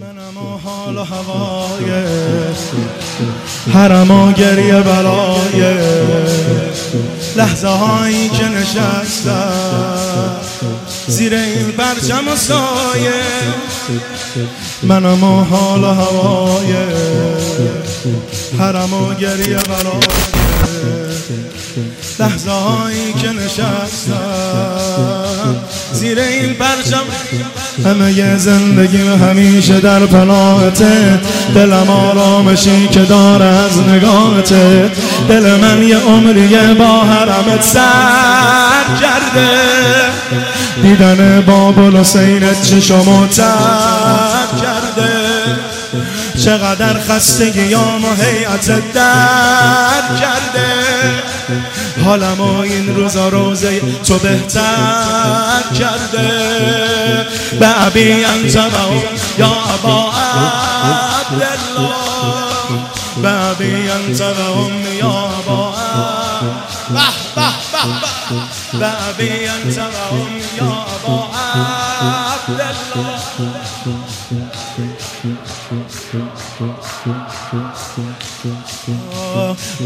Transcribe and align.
منم 0.00 0.38
حال 0.64 0.98
هوای 0.98 2.04
حرم 3.74 4.10
و 4.10 4.32
گریه 4.32 4.80
برای 4.80 5.74
لحظه 7.36 7.68
هایی 7.68 8.28
که 8.28 8.48
نشستم. 8.48 10.36
زیر 11.06 11.34
این 11.34 11.70
برچم 11.70 12.28
و 12.28 12.36
سایه. 12.36 13.22
منم 14.82 15.24
حال 15.24 15.84
و 15.84 15.86
هوای 15.86 16.74
حرم 18.58 18.94
و 18.94 19.14
گریه 19.14 19.58
برای 19.58 20.00
لحظه 22.18 22.50
هایی 22.50 23.12
که 23.12 23.28
نشستم. 23.32 25.15
زیر 25.92 26.18
این 26.18 26.54
پرچم. 26.54 27.02
همه 27.84 28.38
زندگیم 28.38 29.22
همیشه 29.22 29.80
در 29.80 30.06
پناهته. 30.06 31.20
دلم 31.54 31.90
آرامشی 31.90 32.88
که 32.88 33.00
داره 33.00 33.44
از 33.44 33.78
نگاهته. 33.80 34.90
دل 35.28 35.56
من 35.56 35.82
یه 35.82 35.98
عمریه 35.98 36.74
با 36.74 37.00
حرمت 37.00 37.62
سر 37.62 39.00
کرده. 39.00 39.50
دیدن 40.82 41.40
بابل 41.46 41.96
حسینت 41.96 42.62
چشمو 42.62 43.26
تر 43.26 43.44
کرده. 44.62 45.26
چقدر 46.44 47.00
خستگیام 47.00 48.04
و 48.04 48.14
حیعت 48.22 48.92
در 48.92 50.16
کرده. 50.20 50.75
حالم 52.04 52.40
و 52.40 52.60
این 52.60 52.96
روزا 52.96 53.28
روزه 53.28 53.80
تو 54.04 54.18
بهتر 54.18 55.62
کرده. 55.78 57.26
به 57.60 57.66
عبی 57.66 58.24
انتبه 58.24 58.68
یا 59.38 59.52
ابا 59.74 60.12
عبدالله. 61.30 62.06
به 63.22 63.28
عبی 63.28 63.90
انتبه 63.90 64.94
یا 64.98 65.08
ابا 65.08 65.74
به 68.72 68.86
عبی 68.86 69.48
انتبه 69.48 69.92
یا 70.58 70.66
ابا 70.66 71.26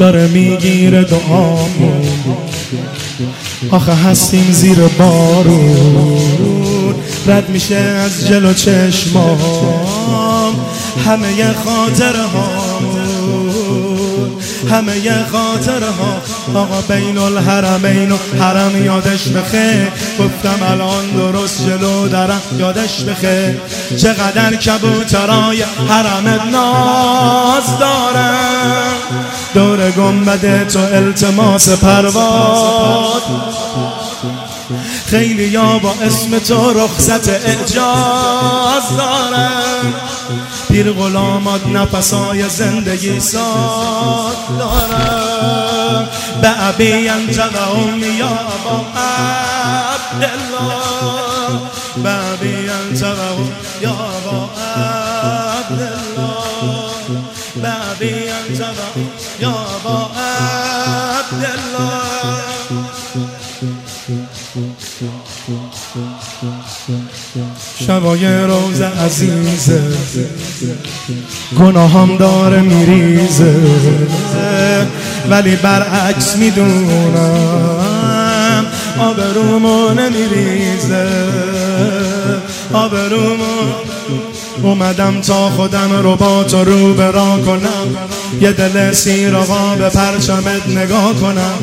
داره 0.00 0.26
می‌گیره 0.26 1.04
دعامون 1.04 2.02
آخه 3.70 3.92
هستیم 3.92 4.52
زیر 4.52 4.78
بارون 4.98 6.94
رد 7.26 7.48
میشه 7.48 7.74
از 7.76 8.28
جلو 8.28 8.52
چشمام. 8.52 9.38
همه 11.06 11.52
خاطر 11.52 12.12
همه 14.68 15.24
خاطر 15.32 15.82
ها 15.82 16.22
آقا 16.60 16.80
بین 16.80 17.18
الحرمین 17.18 18.12
و 18.12 18.16
حرم 18.40 18.84
یادش 18.84 19.28
بخه. 19.28 19.92
گفتم 20.18 20.62
الان 20.70 21.10
درست 21.10 21.66
جلو 21.66 22.08
درم 22.08 22.42
یادش 22.58 23.04
بخه. 23.04 23.60
چقدر 23.96 24.56
کبوترای 24.56 25.62
حرم 25.62 26.28
ناز 26.50 27.78
دارم 27.78 29.00
دور 29.54 29.90
گنبد 29.90 30.68
تو 30.68 30.78
التماس 30.78 31.68
پرواز. 31.68 33.22
خیلی 35.10 35.48
یا 35.48 35.78
با 35.78 35.94
اسم 36.02 36.38
تو 36.38 36.72
رخصت 36.72 37.28
اعجاز 37.28 38.96
دارم. 38.96 39.94
پیر 40.68 40.92
غلامات 40.92 41.66
نفسای 41.66 42.48
زندگی 42.48 43.20
ساد 43.20 44.36
دارم. 44.58 46.08
به 46.42 46.48
عبی 46.48 47.08
انت 47.08 47.38
و 47.38 47.58
امی 47.58 48.06
یا 48.06 48.38
با 48.64 48.86
عبدالله. 50.00 50.70
به 52.02 52.10
عبی 52.10 52.68
انت 52.68 53.02
و 53.02 53.06
یا 53.82 53.96
با 54.24 54.50
عبدالله. 55.50 56.00
به 57.62 57.68
عبی 57.68 58.14
انت 58.30 58.60
و 58.60 58.64
یا 59.40 59.66
با 59.84 60.10
عبدالله. 61.20 61.60
شبای 67.86 68.26
روز 68.26 68.80
عزیزه. 68.80 69.82
گناهام 71.58 72.16
داره 72.16 72.60
میریزه. 72.60 73.56
ولی 75.30 75.56
برعکس 75.56 76.36
می‌دونم. 76.36 77.60
آبرومو 78.98 79.94
نمیریزه. 79.94 81.06
آبرومو 82.72 83.72
اومدم 84.62 85.20
تا 85.20 85.50
خودم 85.50 86.02
رو 86.02 86.16
با 86.16 86.44
تو 86.44 86.64
رو 86.64 86.94
برا 86.94 87.38
کنم. 87.46 87.96
یه 88.40 88.52
دل 88.52 88.92
سیر 88.92 89.36
آقا 89.36 89.74
به 89.74 89.88
پرچمت 89.88 90.68
نگاه 90.68 91.14
کنم. 91.14 91.58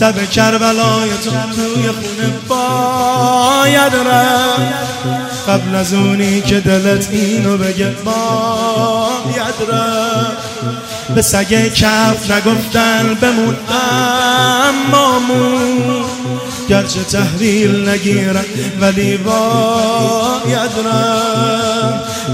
تب 0.00 0.30
کربلای 0.30 1.10
تو 1.24 1.30
توی 1.30 1.88
خونه 1.88 2.32
باید 2.48 3.94
رم 3.94 4.72
قبل 5.48 5.74
از 5.74 5.94
اونی 5.94 6.40
که 6.40 6.60
دلت 6.60 7.08
اینو 7.10 7.56
بگه 7.56 7.90
باید 8.04 9.70
رم 9.70 10.32
به 11.14 11.22
سگه 11.22 11.70
کف 11.70 12.30
نگفتن 12.30 13.18
بموندم 13.20 14.74
مامون 14.90 16.04
گرچه 16.68 17.04
تحویل 17.04 17.88
نگیرم 17.88 18.44
ولی 18.80 19.16
باید 19.16 20.70
رم 20.86 21.71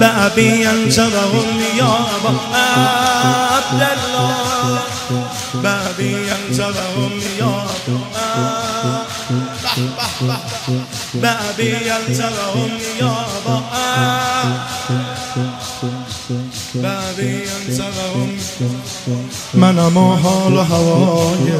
به 0.00 0.06
عبی 0.06 0.66
انت 0.66 0.98
و 0.98 1.10
یا 1.76 1.98
با 2.22 2.30
عبدالله. 3.58 4.38
به 5.62 5.68
عبی 5.68 6.14
انت 6.14 6.60
و 6.60 6.62
یا 7.38 7.66
به 11.20 11.28
عبی 11.28 11.74
انت 11.74 12.20
و 12.20 12.58
یا 13.00 13.16
با 13.46 13.62
منم 19.54 19.96
و 19.96 20.16
حال 20.16 20.56
و 20.56 20.62
هوای 20.62 21.52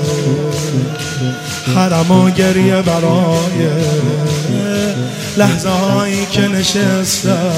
حرم 1.76 2.10
و 2.10 2.30
گریه 2.30 2.82
برای. 2.82 3.97
لحظه 5.38 5.68
هایی 5.68 6.26
که 6.26 6.48
نشستم. 6.48 7.52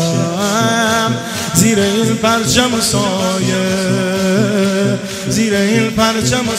زیر 1.54 1.78
این 1.78 2.14
پرچم 2.14 2.74
و 2.74 2.80
سایه. 2.80 3.66
زیر 5.28 5.54
این 5.54 5.90
پرچم 5.90 6.48
و 6.48 6.52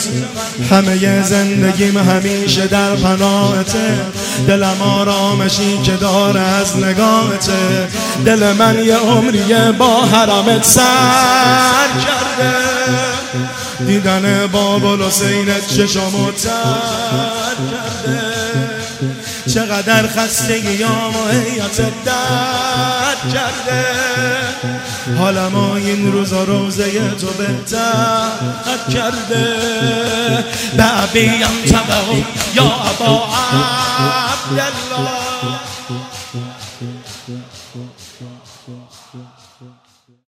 همه 0.74 1.22
زندگیم 1.22 1.98
همیشه 1.98 2.66
در 2.66 2.96
پناهته. 2.96 3.98
دلم 4.48 4.82
آرامشی 4.82 5.78
که 5.84 5.92
داره 5.92 6.40
از 6.40 6.76
نگاهته. 6.76 7.88
دل 8.24 8.52
من 8.52 8.84
یه 8.84 8.96
عمریه 8.96 9.72
با 9.78 10.00
حرمت 10.00 10.64
سر 10.64 11.88
کرده. 12.04 12.52
دیدن 13.86 14.46
بابل 14.52 15.04
حسینت 15.04 15.68
چشمو 15.68 16.30
تر 16.30 16.50
کرده. 18.04 18.31
چقدر 19.54 20.08
خستگیام 20.08 21.16
و 21.16 21.28
حیات 21.28 21.76
درد 22.04 23.32
کرده. 23.32 23.84
حالم 25.18 25.56
این 25.56 26.12
روزا 26.12 26.44
روزه 26.44 27.10
تو 27.10 27.26
بهتر 27.26 28.28
کرده. 28.92 29.56
به 30.76 30.82
عبیم 30.82 31.48
تبعو 31.70 32.16
یا 32.54 32.64
ابا 32.64 33.28
عبدالله. 34.52 35.31